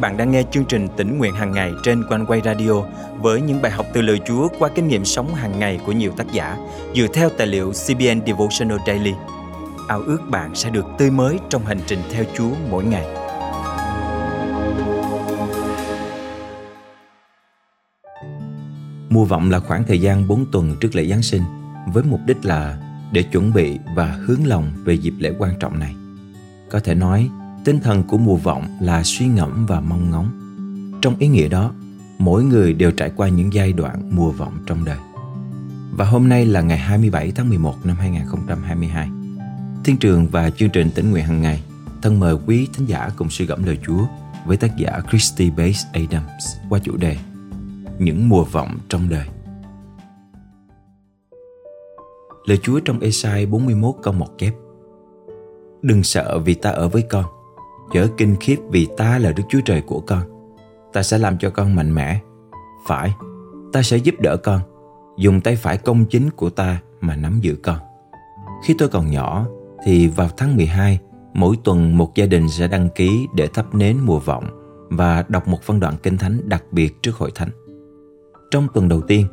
bạn 0.00 0.16
đang 0.16 0.30
nghe 0.30 0.42
chương 0.50 0.64
trình 0.64 0.88
tỉnh 0.96 1.18
nguyện 1.18 1.34
hàng 1.34 1.52
ngày 1.52 1.72
trên 1.82 2.04
quanh 2.08 2.26
quay 2.26 2.40
radio 2.44 2.72
với 3.20 3.40
những 3.40 3.62
bài 3.62 3.72
học 3.72 3.86
từ 3.92 4.02
lời 4.02 4.20
Chúa 4.26 4.48
qua 4.58 4.68
kinh 4.74 4.88
nghiệm 4.88 5.04
sống 5.04 5.34
hàng 5.34 5.58
ngày 5.58 5.80
của 5.86 5.92
nhiều 5.92 6.12
tác 6.16 6.32
giả 6.32 6.56
dựa 6.94 7.06
theo 7.14 7.28
tài 7.38 7.46
liệu 7.46 7.72
CBN 7.72 8.26
Devotional 8.26 8.78
Daily. 8.86 9.12
Ao 9.88 10.00
ước 10.00 10.18
bạn 10.30 10.54
sẽ 10.54 10.70
được 10.70 10.86
tươi 10.98 11.10
mới 11.10 11.38
trong 11.48 11.66
hành 11.66 11.80
trình 11.86 11.98
theo 12.12 12.24
Chúa 12.36 12.50
mỗi 12.70 12.84
ngày. 12.84 13.06
Mùa 19.10 19.24
vọng 19.24 19.50
là 19.50 19.60
khoảng 19.60 19.84
thời 19.84 20.00
gian 20.00 20.28
4 20.28 20.46
tuần 20.52 20.76
trước 20.80 20.94
lễ 20.94 21.06
Giáng 21.06 21.22
sinh 21.22 21.42
với 21.92 22.02
mục 22.04 22.20
đích 22.26 22.44
là 22.44 22.78
để 23.12 23.22
chuẩn 23.22 23.52
bị 23.52 23.78
và 23.96 24.06
hướng 24.06 24.46
lòng 24.46 24.72
về 24.84 24.94
dịp 24.94 25.14
lễ 25.18 25.32
quan 25.38 25.52
trọng 25.60 25.78
này. 25.78 25.94
Có 26.70 26.80
thể 26.80 26.94
nói, 26.94 27.30
tinh 27.64 27.80
thần 27.80 28.02
của 28.02 28.18
mùa 28.18 28.36
vọng 28.36 28.78
là 28.80 29.02
suy 29.04 29.26
ngẫm 29.26 29.66
và 29.66 29.80
mong 29.80 30.10
ngóng. 30.10 30.30
Trong 31.02 31.16
ý 31.18 31.28
nghĩa 31.28 31.48
đó, 31.48 31.72
mỗi 32.18 32.44
người 32.44 32.74
đều 32.74 32.90
trải 32.90 33.10
qua 33.16 33.28
những 33.28 33.52
giai 33.52 33.72
đoạn 33.72 34.10
mùa 34.16 34.30
vọng 34.30 34.58
trong 34.66 34.84
đời. 34.84 34.98
Và 35.92 36.04
hôm 36.04 36.28
nay 36.28 36.46
là 36.46 36.60
ngày 36.60 36.78
27 36.78 37.32
tháng 37.36 37.48
11 37.48 37.86
năm 37.86 37.96
2022. 37.96 39.08
Thiên 39.84 39.96
trường 39.96 40.26
và 40.26 40.50
chương 40.50 40.70
trình 40.70 40.90
tỉnh 40.94 41.10
nguyện 41.10 41.24
hàng 41.24 41.42
ngày 41.42 41.62
thân 42.02 42.20
mời 42.20 42.36
quý 42.46 42.68
thính 42.74 42.86
giả 42.86 43.10
cùng 43.16 43.30
suy 43.30 43.46
gẫm 43.46 43.64
lời 43.64 43.78
Chúa 43.86 44.06
với 44.46 44.56
tác 44.56 44.76
giả 44.76 45.00
Christy 45.10 45.50
Bates 45.50 45.86
Adams 45.92 46.56
qua 46.68 46.78
chủ 46.78 46.96
đề 46.96 47.16
Những 47.98 48.28
mùa 48.28 48.44
vọng 48.44 48.78
trong 48.88 49.08
đời. 49.08 49.26
Lời 52.46 52.58
Chúa 52.62 52.80
trong 52.80 53.00
Esai 53.00 53.46
41 53.46 53.94
câu 54.02 54.14
1 54.14 54.38
chép 54.38 54.52
Đừng 55.82 56.02
sợ 56.02 56.38
vì 56.38 56.54
ta 56.54 56.70
ở 56.70 56.88
với 56.88 57.02
con 57.02 57.24
Chớ 57.92 58.08
kinh 58.16 58.36
khiếp 58.40 58.56
vì 58.70 58.88
ta 58.96 59.18
là 59.18 59.32
Đức 59.32 59.42
Chúa 59.48 59.60
Trời 59.64 59.80
của 59.80 60.00
con. 60.00 60.22
Ta 60.92 61.02
sẽ 61.02 61.18
làm 61.18 61.38
cho 61.38 61.50
con 61.50 61.74
mạnh 61.74 61.94
mẽ. 61.94 62.20
Phải, 62.86 63.12
ta 63.72 63.82
sẽ 63.82 63.96
giúp 63.96 64.14
đỡ 64.20 64.36
con. 64.36 64.60
Dùng 65.16 65.40
tay 65.40 65.56
phải 65.56 65.78
công 65.78 66.04
chính 66.04 66.30
của 66.30 66.50
ta 66.50 66.80
mà 67.00 67.16
nắm 67.16 67.40
giữ 67.40 67.56
con. 67.62 67.78
Khi 68.64 68.74
tôi 68.78 68.88
còn 68.88 69.10
nhỏ 69.10 69.46
Thì 69.84 70.08
vào 70.08 70.28
tháng 70.36 70.56
12 70.56 70.98
Mỗi 71.34 71.56
tuần 71.64 71.98
một 71.98 72.14
gia 72.14 72.26
đình 72.26 72.48
sẽ 72.48 72.68
đăng 72.68 72.88
ký 72.94 73.26
để 73.34 73.46
thắp 73.46 73.74
nến 73.74 73.96
mùa 74.04 74.18
vọng 74.18 74.44
Và 74.90 75.24
đọc 75.28 75.48
một 75.48 75.62
phân 75.62 75.80
đoạn 75.80 75.94
kinh 76.02 76.18
thánh 76.18 76.48
đặc 76.48 76.64
biệt 76.72 77.02
trước 77.02 77.16
hội 77.16 77.30
thánh. 77.34 77.50
Trong 78.50 78.66
tuần 78.74 78.88
đầu 78.88 79.00
tiên 79.00 79.26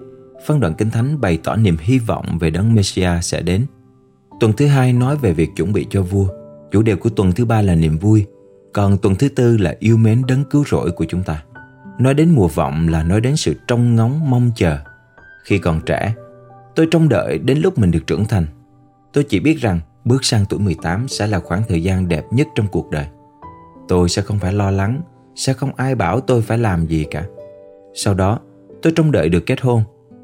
phân 0.48 0.60
đoạn 0.60 0.74
kinh 0.74 0.90
thánh 0.90 1.22
bày 1.22 1.40
tỏ 1.44 1.56
niềm 1.56 1.78
hy 1.80 2.00
vọng 2.00 2.38
về 2.40 2.50
đấng 2.50 2.76
Messiah 2.76 3.24
sẽ 3.24 3.42
đến. 3.42 3.66
Tuần 4.40 4.54
thứ 4.54 4.68
hai 4.68 4.94
nói 4.94 5.18
về 5.18 5.34
việc 5.34 5.50
chuẩn 5.56 5.74
bị 5.74 5.88
cho 5.90 6.02
vua. 6.02 6.28
Chủ 6.72 6.82
đề 6.82 6.96
của 6.96 7.10
tuần 7.10 7.32
thứ 7.32 7.46
ba 7.46 7.62
là 7.62 7.76
niềm 7.76 7.98
vui 7.98 8.26
còn 8.76 8.98
tuần 8.98 9.16
thứ 9.16 9.30
tư 9.30 9.58
là 9.58 9.76
yêu 9.80 9.98
mến 9.98 10.22
đấng 10.28 10.44
cứu 10.44 10.64
rỗi 10.72 10.92
của 10.92 11.06
chúng 11.06 11.24
ta. 11.24 11.44
Nói 12.00 12.14
đến 12.14 12.32
mùa 12.32 12.48
vọng 12.48 12.88
là 12.88 13.04
nói 13.04 13.22
đến 13.22 13.36
sự 13.36 13.54
trông 13.68 13.96
ngóng 13.96 14.30
mong 14.30 14.52
chờ. 14.56 14.78
Khi 15.46 15.58
còn 15.58 15.82
trẻ, 15.86 16.14
tôi 16.76 16.88
trông 16.92 17.10
đợi 17.10 17.38
đến 17.38 17.60
lúc 17.60 17.78
mình 17.80 17.92
được 17.92 18.08
trưởng 18.08 18.26
thành. 18.26 18.46
Tôi 19.14 19.24
chỉ 19.24 19.40
biết 19.40 19.60
rằng 19.62 19.80
bước 20.06 20.26
sang 20.26 20.46
tuổi 20.50 20.60
18 20.60 21.08
sẽ 21.08 21.28
là 21.28 21.40
khoảng 21.40 21.64
thời 21.68 21.84
gian 21.84 22.08
đẹp 22.08 22.24
nhất 22.32 22.48
trong 22.56 22.68
cuộc 22.68 22.92
đời. 22.92 23.06
Tôi 23.88 24.10
sẽ 24.10 24.22
không 24.22 24.40
phải 24.40 24.54
lo 24.54 24.72
lắng, 24.72 25.02
sẽ 25.36 25.54
không 25.54 25.76
ai 25.76 25.96
bảo 25.96 26.20
tôi 26.20 26.42
phải 26.42 26.58
làm 26.58 26.88
gì 26.88 27.06
cả. 27.12 27.26
Sau 27.94 28.14
đó, 28.14 28.40
tôi 28.82 28.94
trông 28.96 29.12
đợi 29.12 29.30
được 29.30 29.46
kết 29.46 29.62
hôn. 29.62 29.84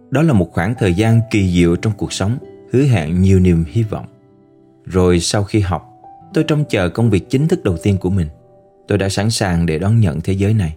Đó 0.09 0.21
là 0.21 0.33
một 0.33 0.49
khoảng 0.51 0.75
thời 0.79 0.93
gian 0.93 1.21
kỳ 1.31 1.51
diệu 1.51 1.75
trong 1.75 1.93
cuộc 1.97 2.13
sống, 2.13 2.37
hứa 2.71 2.83
hẹn 2.83 3.21
nhiều 3.21 3.39
niềm 3.39 3.63
hy 3.67 3.83
vọng. 3.83 4.05
Rồi 4.85 5.19
sau 5.19 5.43
khi 5.43 5.59
học, 5.59 5.87
tôi 6.33 6.43
trông 6.43 6.63
chờ 6.69 6.89
công 6.89 7.09
việc 7.09 7.29
chính 7.29 7.47
thức 7.47 7.63
đầu 7.63 7.77
tiên 7.83 7.97
của 7.97 8.09
mình. 8.09 8.27
Tôi 8.91 8.97
đã 8.97 9.09
sẵn 9.09 9.29
sàng 9.29 9.65
để 9.65 9.79
đón 9.79 9.99
nhận 9.99 10.21
thế 10.21 10.33
giới 10.33 10.53
này. 10.53 10.75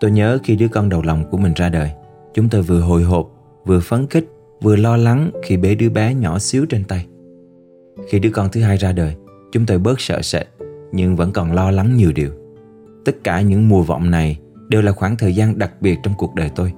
Tôi 0.00 0.10
nhớ 0.10 0.38
khi 0.44 0.56
đứa 0.56 0.68
con 0.68 0.88
đầu 0.88 1.02
lòng 1.02 1.24
của 1.30 1.38
mình 1.38 1.52
ra 1.56 1.68
đời, 1.68 1.90
chúng 2.34 2.48
tôi 2.48 2.62
vừa 2.62 2.80
hồi 2.80 3.02
hộp, 3.02 3.30
vừa 3.64 3.80
phấn 3.80 4.06
khích, 4.06 4.28
vừa 4.62 4.76
lo 4.76 4.96
lắng 4.96 5.30
khi 5.42 5.56
bế 5.56 5.74
đứa 5.74 5.90
bé 5.90 6.14
nhỏ 6.14 6.38
xíu 6.38 6.66
trên 6.66 6.84
tay. 6.84 7.06
Khi 8.08 8.18
đứa 8.18 8.30
con 8.30 8.48
thứ 8.52 8.62
hai 8.62 8.76
ra 8.76 8.92
đời, 8.92 9.14
chúng 9.52 9.66
tôi 9.66 9.78
bớt 9.78 10.00
sợ 10.00 10.22
sệt, 10.22 10.46
nhưng 10.92 11.16
vẫn 11.16 11.32
còn 11.32 11.52
lo 11.52 11.70
lắng 11.70 11.96
nhiều 11.96 12.12
điều. 12.12 12.30
Tất 13.04 13.24
cả 13.24 13.40
những 13.40 13.68
mùa 13.68 13.82
vọng 13.82 14.10
này 14.10 14.38
đều 14.68 14.82
là 14.82 14.92
khoảng 14.92 15.16
thời 15.16 15.34
gian 15.34 15.58
đặc 15.58 15.72
biệt 15.80 15.98
trong 16.02 16.14
cuộc 16.18 16.34
đời 16.34 16.50
tôi. 16.54 16.72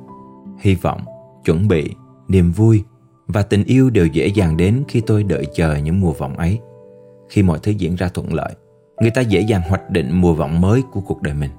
Hy 0.61 0.75
vọng, 0.75 1.00
chuẩn 1.45 1.69
bị, 1.69 1.91
niềm 2.29 2.53
vui 2.53 2.83
và 3.27 3.43
tình 3.43 3.65
yêu 3.65 3.91
đều 3.91 4.06
dễ 4.06 4.27
dàng 4.27 4.56
đến 4.56 4.83
khi 4.89 5.00
tôi 5.00 5.23
đợi 5.23 5.47
chờ 5.55 5.77
những 5.77 6.00
mùa 6.00 6.12
vọng 6.12 6.37
ấy. 6.37 6.59
Khi 7.29 7.43
mọi 7.43 7.59
thứ 7.62 7.73
diễn 7.73 7.95
ra 7.95 8.09
thuận 8.09 8.34
lợi, 8.34 8.55
người 9.00 9.10
ta 9.10 9.21
dễ 9.21 9.41
dàng 9.41 9.62
hoạch 9.69 9.91
định 9.91 10.09
mùa 10.12 10.34
vọng 10.34 10.60
mới 10.60 10.82
của 10.93 11.00
cuộc 11.00 11.22
đời 11.22 11.34
mình. 11.34 11.50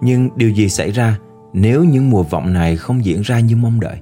Nhưng 0.00 0.30
điều 0.36 0.50
gì 0.50 0.68
xảy 0.68 0.90
ra 0.90 1.18
nếu 1.52 1.84
những 1.84 2.10
mùa 2.10 2.22
vọng 2.22 2.52
này 2.52 2.76
không 2.76 3.04
diễn 3.04 3.20
ra 3.20 3.40
như 3.40 3.56
mong 3.56 3.80
đợi? 3.80 3.98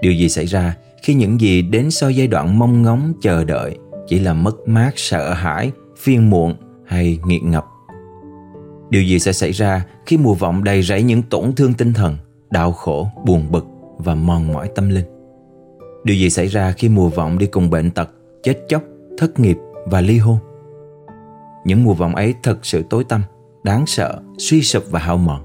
Điều 0.00 0.12
gì 0.12 0.28
xảy 0.28 0.44
ra 0.44 0.76
khi 1.02 1.14
những 1.14 1.40
gì 1.40 1.62
đến 1.62 1.90
sau 1.90 2.10
giai 2.10 2.26
đoạn 2.26 2.58
mong 2.58 2.82
ngóng 2.82 3.12
chờ 3.20 3.44
đợi 3.44 3.78
chỉ 4.06 4.18
là 4.18 4.34
mất 4.34 4.68
mát, 4.68 4.92
sợ 4.96 5.32
hãi, 5.32 5.72
phiền 5.96 6.30
muộn 6.30 6.54
hay 6.86 7.18
nghiện 7.26 7.50
ngập? 7.50 7.66
Điều 8.90 9.02
gì 9.02 9.18
sẽ 9.18 9.32
xảy 9.32 9.52
ra 9.52 9.84
khi 10.06 10.18
mùa 10.18 10.34
vọng 10.34 10.64
đầy 10.64 10.82
rẫy 10.82 11.02
những 11.02 11.22
tổn 11.22 11.52
thương 11.52 11.74
tinh 11.74 11.92
thần, 11.92 12.16
đau 12.50 12.72
khổ, 12.72 13.08
buồn 13.24 13.52
bực 13.52 13.66
và 13.98 14.14
mòn 14.14 14.52
mỏi 14.52 14.68
tâm 14.74 14.88
linh? 14.88 15.04
Điều 16.04 16.16
gì 16.16 16.30
xảy 16.30 16.46
ra 16.46 16.72
khi 16.72 16.88
mùa 16.88 17.08
vọng 17.08 17.38
đi 17.38 17.46
cùng 17.46 17.70
bệnh 17.70 17.90
tật, 17.90 18.10
chết 18.42 18.58
chóc, 18.68 18.82
thất 19.18 19.40
nghiệp 19.40 19.56
và 19.84 20.00
ly 20.00 20.18
hôn? 20.18 20.38
Những 21.66 21.84
mùa 21.84 21.94
vọng 21.94 22.14
ấy 22.14 22.34
thật 22.42 22.66
sự 22.66 22.82
tối 22.90 23.04
tăm, 23.04 23.22
đáng 23.62 23.86
sợ, 23.86 24.20
suy 24.38 24.62
sụp 24.62 24.84
và 24.90 25.00
hao 25.00 25.16
mòn. 25.16 25.42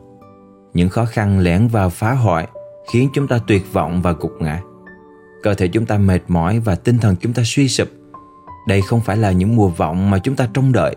Những 0.73 0.89
khó 0.89 1.05
khăn 1.05 1.39
lẻn 1.39 1.67
vào 1.67 1.89
phá 1.89 2.13
hoại 2.13 2.47
khiến 2.91 3.09
chúng 3.13 3.27
ta 3.27 3.39
tuyệt 3.47 3.73
vọng 3.73 4.01
và 4.01 4.11
gục 4.11 4.31
ngã. 4.39 4.61
Cơ 5.43 5.53
thể 5.53 5.67
chúng 5.67 5.85
ta 5.85 5.97
mệt 5.97 6.21
mỏi 6.27 6.59
và 6.59 6.75
tinh 6.75 6.97
thần 6.97 7.15
chúng 7.21 7.33
ta 7.33 7.43
suy 7.45 7.67
sụp. 7.67 7.87
Đây 8.67 8.81
không 8.81 9.01
phải 9.01 9.17
là 9.17 9.31
những 9.31 9.55
mùa 9.55 9.67
vọng 9.67 10.09
mà 10.09 10.19
chúng 10.19 10.35
ta 10.35 10.49
trông 10.53 10.71
đợi, 10.71 10.95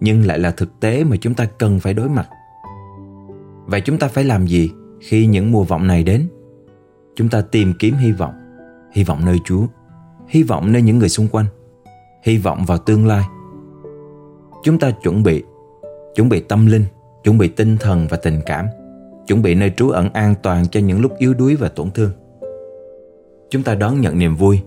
nhưng 0.00 0.26
lại 0.26 0.38
là 0.38 0.50
thực 0.50 0.80
tế 0.80 1.04
mà 1.04 1.16
chúng 1.16 1.34
ta 1.34 1.44
cần 1.44 1.80
phải 1.80 1.94
đối 1.94 2.08
mặt. 2.08 2.28
Vậy 3.66 3.80
chúng 3.80 3.98
ta 3.98 4.08
phải 4.08 4.24
làm 4.24 4.46
gì 4.46 4.70
khi 5.00 5.26
những 5.26 5.52
mùa 5.52 5.64
vọng 5.64 5.86
này 5.86 6.02
đến? 6.02 6.28
Chúng 7.16 7.28
ta 7.28 7.40
tìm 7.40 7.72
kiếm 7.78 7.94
hy 7.94 8.12
vọng, 8.12 8.34
hy 8.92 9.04
vọng 9.04 9.24
nơi 9.24 9.38
Chúa, 9.44 9.66
hy 10.28 10.42
vọng 10.42 10.72
nơi 10.72 10.82
những 10.82 10.98
người 10.98 11.08
xung 11.08 11.28
quanh, 11.28 11.46
hy 12.22 12.38
vọng 12.38 12.64
vào 12.64 12.78
tương 12.78 13.06
lai 13.06 13.24
Chúng 14.66 14.78
ta 14.78 14.90
chuẩn 14.90 15.22
bị 15.22 15.42
Chuẩn 16.14 16.28
bị 16.28 16.40
tâm 16.40 16.66
linh, 16.66 16.84
Chuẩn 17.24 17.38
bị 17.38 17.48
tinh 17.48 17.76
thần 17.80 18.06
và 18.10 18.16
tình 18.16 18.40
cảm, 18.46 18.66
Chuẩn 19.26 19.42
bị 19.42 19.54
nơi 19.54 19.72
trú 19.76 19.90
ẩn 19.90 20.12
an 20.12 20.34
toàn 20.42 20.68
cho 20.68 20.80
những 20.80 21.00
lúc 21.00 21.12
yếu 21.18 21.34
đuối 21.34 21.56
và 21.56 21.68
tổn 21.68 21.90
thương. 21.90 22.10
Chúng 23.50 23.62
ta 23.62 23.74
đón 23.74 24.00
nhận 24.00 24.18
niềm 24.18 24.36
vui 24.36 24.60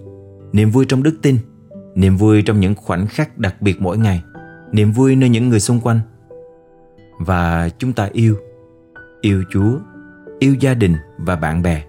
Niềm 0.53 0.69
vui 0.69 0.85
trong 0.85 1.03
đức 1.03 1.15
tin, 1.21 1.37
Niềm 1.95 2.17
vui 2.17 2.41
trong 2.41 2.59
những 2.59 2.75
khoảnh 2.75 3.07
khắc 3.07 3.37
đặc 3.37 3.61
biệt 3.61 3.81
mỗi 3.81 3.97
ngày, 3.97 4.21
Niềm 4.71 4.91
vui 4.91 5.15
nơi 5.15 5.29
những 5.29 5.49
người 5.49 5.59
xung 5.59 5.79
quanh. 5.79 5.99
Và 7.19 7.69
chúng 7.77 7.93
ta 7.93 8.09
yêu 8.13 8.35
Yêu 9.21 9.43
Chúa, 9.51 9.79
Yêu 10.39 10.55
gia 10.59 10.73
đình 10.73 10.95
và 11.17 11.35
bạn 11.35 11.61
bè, 11.61 11.83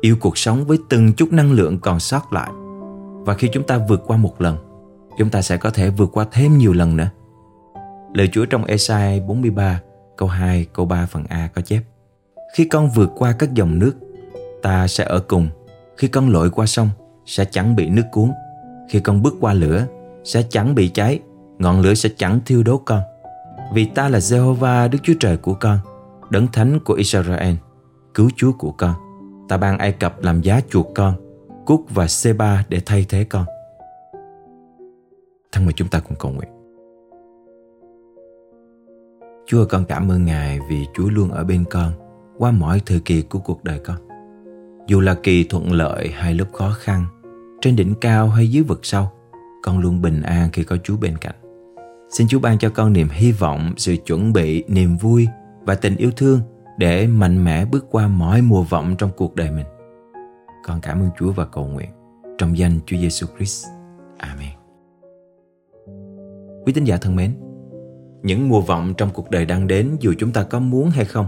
Yêu 0.00 0.16
cuộc 0.20 0.38
sống 0.38 0.64
với 0.64 0.78
từng 0.88 1.12
chút 1.12 1.32
năng 1.32 1.52
lượng 1.52 1.78
còn 1.80 2.00
sót 2.00 2.32
lại. 2.32 2.50
Và 3.26 3.34
khi 3.34 3.48
chúng 3.52 3.66
ta 3.66 3.78
vượt 3.88 4.02
qua 4.06 4.16
một 4.16 4.40
lần, 4.40 4.56
Chúng 5.18 5.30
ta 5.30 5.42
sẽ 5.42 5.56
có 5.56 5.70
thể 5.70 5.90
vượt 5.90 6.10
qua 6.12 6.26
thêm 6.32 6.58
nhiều 6.58 6.72
lần 6.72 6.96
nữa. 6.96 7.08
Lời 8.14 8.28
Chúa 8.32 8.44
trong 8.44 8.64
Esai 8.64 9.20
43 9.20 9.80
câu 10.16 10.28
2 10.28 10.66
câu 10.72 10.86
3 10.86 11.06
phần 11.06 11.24
A 11.28 11.48
có 11.54 11.62
chép, 11.62 11.82
Khi 12.54 12.64
con 12.64 12.90
vượt 12.90 13.10
qua 13.16 13.32
các 13.38 13.54
dòng 13.54 13.78
nước, 13.78 13.92
Ta 14.62 14.88
sẽ 14.88 15.04
ở 15.04 15.20
cùng. 15.20 15.48
Khi 15.96 16.08
con 16.08 16.28
lội 16.28 16.50
qua 16.50 16.66
sông, 16.66 16.90
Sẽ 17.26 17.44
chẳng 17.44 17.76
bị 17.76 17.88
nước 17.88 18.02
cuốn. 18.12 18.30
Khi 18.88 19.00
con 19.00 19.22
bước 19.22 19.34
qua 19.40 19.52
lửa, 19.52 19.86
Sẽ 20.24 20.42
chẳng 20.50 20.74
bị 20.74 20.88
cháy. 20.88 21.20
Ngọn 21.58 21.80
lửa 21.80 21.94
sẽ 21.94 22.08
chẳng 22.16 22.40
thiêu 22.46 22.62
đốt 22.62 22.82
con. 22.86 23.00
Vì 23.72 23.84
ta 23.84 24.08
là 24.08 24.18
Jehovah 24.18 24.90
Đức 24.90 24.98
Chúa 25.02 25.14
Trời 25.20 25.36
của 25.36 25.54
con, 25.54 25.78
Đấng 26.30 26.46
thánh 26.46 26.80
của 26.84 26.94
Israel, 26.94 27.54
Cứu 28.14 28.30
Chúa 28.36 28.52
của 28.52 28.70
con. 28.70 28.94
Ta 29.48 29.56
ban 29.56 29.78
Ai 29.78 29.92
Cập 29.92 30.22
làm 30.22 30.40
giá 30.40 30.60
chuộc 30.70 30.86
con, 30.94 31.14
Cúc 31.66 31.84
và 31.90 32.08
Seba 32.08 32.64
để 32.68 32.80
thay 32.86 33.06
thế 33.08 33.24
con. 33.24 33.44
Thân 35.52 35.64
mời 35.64 35.72
chúng 35.72 35.88
ta 35.88 36.00
cùng 36.00 36.18
cầu 36.18 36.32
nguyện. 36.32 36.57
Chúa 39.50 39.64
con 39.64 39.84
cảm 39.84 40.10
ơn 40.10 40.24
Ngài 40.24 40.60
vì 40.68 40.86
Chúa 40.94 41.08
luôn 41.08 41.30
ở 41.30 41.44
bên 41.44 41.64
con 41.70 41.92
qua 42.38 42.50
mọi 42.50 42.82
thời 42.86 43.00
kỳ 43.00 43.22
của 43.22 43.38
cuộc 43.38 43.64
đời 43.64 43.78
con. 43.78 43.96
Dù 44.86 45.00
là 45.00 45.14
kỳ 45.14 45.44
thuận 45.44 45.72
lợi 45.72 46.08
hay 46.08 46.34
lúc 46.34 46.52
khó 46.52 46.70
khăn, 46.70 47.04
trên 47.60 47.76
đỉnh 47.76 47.94
cao 48.00 48.28
hay 48.28 48.50
dưới 48.50 48.62
vực 48.62 48.80
sâu, 48.82 49.08
con 49.62 49.78
luôn 49.78 50.02
bình 50.02 50.22
an 50.22 50.48
khi 50.52 50.64
có 50.64 50.76
Chúa 50.76 50.96
bên 50.96 51.18
cạnh. 51.18 51.34
Xin 52.10 52.28
Chúa 52.28 52.38
ban 52.38 52.58
cho 52.58 52.70
con 52.70 52.92
niềm 52.92 53.08
hy 53.10 53.32
vọng, 53.32 53.72
sự 53.76 53.96
chuẩn 54.06 54.32
bị, 54.32 54.64
niềm 54.68 54.96
vui 54.96 55.28
và 55.62 55.74
tình 55.74 55.96
yêu 55.96 56.10
thương 56.16 56.40
để 56.78 57.06
mạnh 57.06 57.44
mẽ 57.44 57.64
bước 57.64 57.86
qua 57.90 58.08
mọi 58.08 58.42
mùa 58.42 58.62
vọng 58.62 58.94
trong 58.98 59.10
cuộc 59.16 59.34
đời 59.34 59.50
mình. 59.50 59.66
Con 60.64 60.80
cảm 60.80 61.00
ơn 61.00 61.10
Chúa 61.18 61.32
và 61.32 61.44
cầu 61.44 61.66
nguyện 61.66 61.90
trong 62.38 62.58
danh 62.58 62.80
Chúa 62.86 62.96
Giêsu 62.96 63.26
Christ. 63.36 63.66
Amen. 64.18 64.50
Quý 66.66 66.72
tín 66.72 66.84
giả 66.84 66.96
thân 66.96 67.16
mến, 67.16 67.34
những 68.28 68.48
mùa 68.48 68.60
vọng 68.60 68.94
trong 68.96 69.10
cuộc 69.10 69.30
đời 69.30 69.46
đang 69.46 69.66
đến 69.66 69.96
dù 70.00 70.14
chúng 70.18 70.32
ta 70.32 70.42
có 70.42 70.58
muốn 70.58 70.90
hay 70.90 71.04
không. 71.04 71.26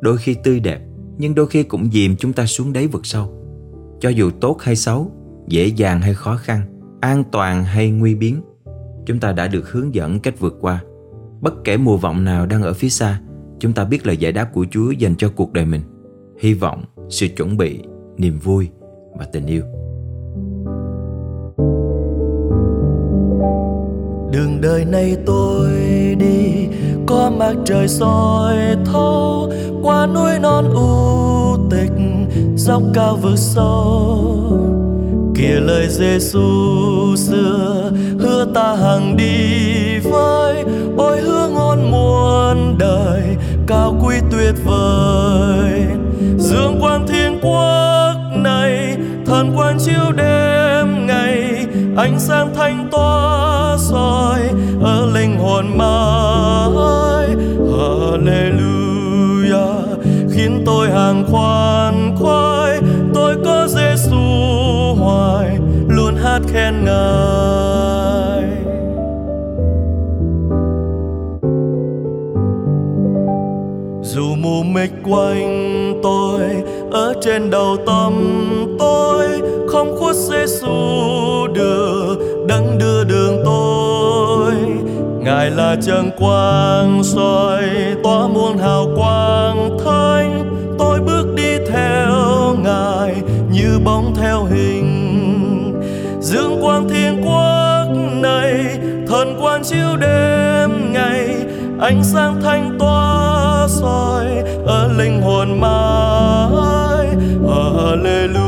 Đôi 0.00 0.16
khi 0.16 0.34
tươi 0.34 0.60
đẹp, 0.60 0.80
nhưng 1.18 1.34
đôi 1.34 1.46
khi 1.46 1.62
cũng 1.62 1.90
dìm 1.92 2.16
chúng 2.16 2.32
ta 2.32 2.46
xuống 2.46 2.72
đáy 2.72 2.86
vực 2.86 3.06
sâu. 3.06 3.34
Cho 4.00 4.08
dù 4.08 4.30
tốt 4.40 4.56
hay 4.60 4.76
xấu, 4.76 5.10
dễ 5.48 5.66
dàng 5.66 6.00
hay 6.00 6.14
khó 6.14 6.36
khăn, 6.36 6.60
an 7.00 7.24
toàn 7.32 7.64
hay 7.64 7.90
nguy 7.90 8.14
biến, 8.14 8.42
chúng 9.06 9.20
ta 9.20 9.32
đã 9.32 9.48
được 9.48 9.70
hướng 9.70 9.94
dẫn 9.94 10.20
cách 10.20 10.38
vượt 10.38 10.58
qua. 10.60 10.82
Bất 11.40 11.54
kể 11.64 11.76
mùa 11.76 11.96
vọng 11.96 12.24
nào 12.24 12.46
đang 12.46 12.62
ở 12.62 12.72
phía 12.72 12.88
xa, 12.88 13.20
chúng 13.58 13.72
ta 13.72 13.84
biết 13.84 14.06
lời 14.06 14.16
giải 14.16 14.32
đáp 14.32 14.50
của 14.52 14.66
chúa 14.70 14.90
dành 14.90 15.14
cho 15.16 15.32
cuộc 15.36 15.52
đời 15.52 15.64
mình. 15.64 15.82
Hy 16.40 16.54
vọng, 16.54 16.84
sự 17.08 17.26
chuẩn 17.36 17.56
bị, 17.56 17.80
niềm 18.16 18.38
vui 18.38 18.68
và 19.18 19.24
tình 19.32 19.46
yêu. 19.46 19.62
Đường 24.32 24.60
đời 24.60 24.84
này 24.84 25.16
tôi 25.26 25.68
đi, 26.18 26.66
có 27.06 27.30
mặt 27.38 27.54
trời 27.64 27.88
soi 27.88 28.56
thấu, 28.92 29.52
qua 29.82 30.06
núi 30.06 30.38
non 30.42 30.64
u 30.74 31.56
tịch, 31.70 31.92
dốc 32.56 32.82
cao 32.94 33.16
vực 33.16 33.38
sâu. 33.38 34.26
Kìa 35.34 35.60
lời 35.60 35.88
Giêsu 35.88 36.40
xưa, 37.16 37.90
hứa 38.18 38.46
ta 38.54 38.74
hằng 38.74 39.16
đi 39.16 39.98
với 39.98 40.64
ôi 40.96 41.20
hứa 41.20 41.48
ngon 41.48 41.90
muôn 41.90 42.78
đời, 42.78 43.22
cao 43.66 44.00
quý 44.04 44.16
tuyệt 44.30 44.54
vời. 44.64 45.86
Dương 46.38 46.80
quang 46.80 46.99
ánh 52.00 52.18
sáng 52.18 52.54
thanh 52.54 52.88
tỏa 52.90 53.76
soi 53.78 54.40
ở 54.82 55.10
linh 55.14 55.38
hồn 55.38 55.78
mãi. 55.78 57.26
Hallelujah. 57.78 58.78
Khiến 60.32 60.62
tôi 60.66 60.90
hàng 60.90 61.24
khoan 61.30 62.16
khoái. 62.16 62.78
Tôi 63.14 63.36
có 63.44 63.66
Giêsu 63.68 64.16
hoài. 64.98 65.58
Luôn 65.88 66.14
hát 66.16 66.40
khen 66.48 66.84
ngài. 66.84 68.44
Dù 74.02 74.34
mù 74.36 74.62
mịt 74.62 74.90
quanh 75.04 76.00
tôi, 76.02 76.40
ở 76.90 77.14
trên 77.22 77.50
đầu 77.50 77.76
tâm 77.86 78.12
tôi, 78.78 79.26
không 79.68 79.96
khuất 79.98 80.16
Giêsu 80.16 81.19
đưa, 81.54 82.14
đấng 82.46 82.78
đưa 82.78 83.04
đường 83.04 83.42
tôi. 83.44 84.54
Ngài 85.18 85.50
là 85.50 85.76
chân 85.86 86.10
quang 86.18 87.04
soi, 87.04 87.62
tỏa 88.02 88.28
muôn 88.28 88.58
hào 88.58 88.86
quang 88.96 89.78
thánh. 89.84 90.56
Tôi 90.78 91.00
bước 91.00 91.26
đi 91.36 91.58
theo 91.68 92.14
ngài 92.64 93.14
như 93.52 93.78
bóng 93.84 94.14
theo 94.16 94.44
hình. 94.44 94.90
Dương 96.20 96.58
quang 96.62 96.88
thiên 96.88 97.22
quốc 97.24 97.86
này, 98.12 98.78
thần 99.08 99.38
quan 99.42 99.62
chiếu 99.64 99.96
đêm 100.00 100.92
ngày. 100.92 101.36
Ánh 101.80 102.04
sáng 102.04 102.40
thanh 102.42 102.76
tỏa 102.78 103.66
soi 103.68 104.26
ở 104.66 104.92
linh 104.98 105.22
hồn 105.22 105.60
mãi. 105.60 107.06
Hallelujah 107.48 108.39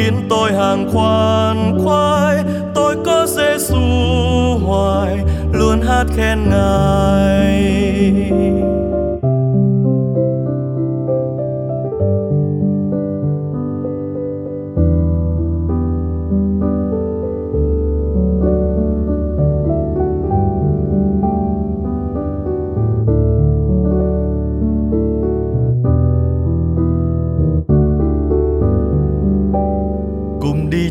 khiến 0.00 0.26
tôi 0.28 0.52
hàng 0.52 0.90
khoan 0.92 1.78
khoái. 1.84 2.36
Tôi 2.74 2.96
có 3.04 3.26
Giêsu 3.26 3.76
hoài 4.66 5.18
luôn 5.52 5.80
hát 5.82 6.04
khen 6.16 6.50
ngài. 6.50 7.90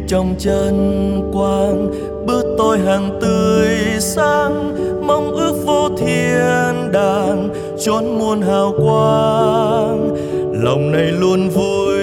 Trong 0.09 0.35
chân 0.39 0.75
quang, 1.33 1.91
bước 2.25 2.45
tôi 2.57 2.79
hàng 2.79 3.19
tươi 3.21 3.67
sáng. 4.00 4.75
Mong 5.07 5.31
ước 5.31 5.53
vô 5.65 5.89
thiên 5.97 6.91
đàng, 6.91 7.50
chốn 7.85 8.06
muôn 8.19 8.41
hào 8.41 8.73
quang. 8.77 10.15
Lòng 10.63 10.91
này 10.91 11.11
luôn 11.11 11.50
vui 11.50 11.97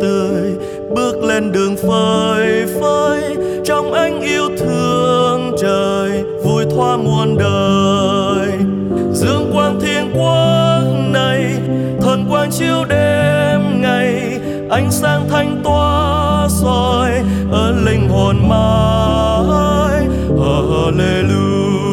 tươi, 0.00 0.54
bước 0.94 1.24
lên 1.24 1.52
đường 1.52 1.76
phơi 1.76 2.64
phới. 2.80 3.36
Trong 3.64 3.92
anh 3.92 4.20
yêu 4.20 4.48
thương 4.58 5.56
trời, 5.60 6.10
vui 6.44 6.64
thoa 6.70 6.96
muôn 6.96 7.38
đời. 7.38 8.48
Dương 9.12 9.50
quang 9.52 9.80
thiên 9.80 10.10
quốc 10.14 10.82
này, 11.12 11.54
thần 12.00 12.24
quang 12.30 12.50
chiếu 12.50 12.84
đêm 12.88 13.82
ngày, 13.82 14.40
ánh 14.70 14.90
sáng 14.90 15.28
thanh 15.30 15.60
tỏa 15.64 16.48
soi 16.62 16.99
ở 17.50 17.72
linh 17.84 18.08
hồn 18.08 18.48
mãi. 18.48 20.06
Hallelujah. 20.38 21.86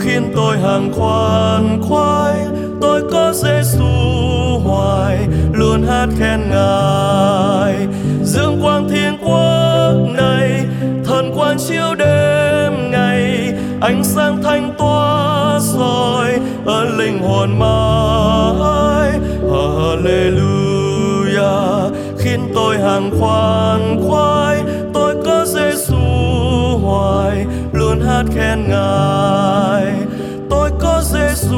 Khiến 0.00 0.32
tôi 0.36 0.58
hàng 0.58 0.92
khoan 0.92 1.82
khoái. 1.82 2.36
Tôi 2.80 3.02
có 3.12 3.32
Giêsu 3.32 3.84
hoài. 4.64 5.18
Luôn 5.52 5.82
hát 5.82 6.08
khen 6.18 6.50
ngài. 6.50 7.86
Dương 8.22 8.60
quang 8.62 8.88
thiên 8.88 9.18
quốc 9.22 9.94
này. 10.16 10.64
Thần 11.04 11.32
quang 11.34 11.58
chiếu 11.68 11.94
đêm 11.98 12.90
ngày. 12.90 13.52
Ánh 13.80 14.04
sáng 14.04 14.42
thanh 14.42 14.74
toa 14.78 15.58
soi 15.60 16.38
ở 16.66 16.84
linh 16.84 17.22
hồn 17.22 17.58
mãi. 17.58 18.87
Tôi 22.68 22.78
hàng 22.78 23.10
khoan 23.20 24.02
khoái, 24.08 24.62
tôi 24.94 25.16
có 25.24 25.44
Giêsu 25.46 25.96
hoài, 26.82 27.46
luôn 27.72 28.00
hát 28.00 28.24
khen 28.34 28.68
ngài. 28.68 29.92
Tôi 30.50 30.70
có 30.80 31.02
Giêsu 31.02 31.56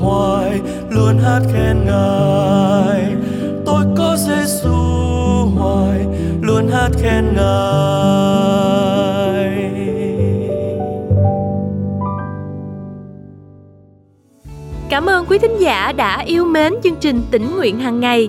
hoài, 0.00 0.60
luôn 0.90 1.18
hát 1.18 1.40
khen 1.52 1.84
ngài. 1.86 3.14
Tôi 3.66 3.84
có 3.96 4.16
Giêsu 4.16 4.70
hoài, 5.56 6.06
luôn 6.40 6.68
hát 6.68 6.90
khen 6.98 7.34
ngài. 7.36 7.46
Cảm 14.88 15.06
ơn 15.06 15.26
quý 15.28 15.38
thính 15.38 15.56
giả 15.58 15.92
đã 15.92 16.22
yêu 16.26 16.44
mến 16.44 16.74
chương 16.84 16.96
trình 17.00 17.22
tỉnh 17.30 17.56
nguyện 17.56 17.80
hàng 17.80 18.00
ngày. 18.00 18.28